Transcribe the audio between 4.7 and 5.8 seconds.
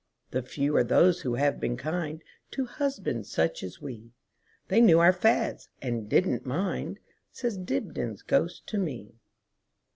knew our fads,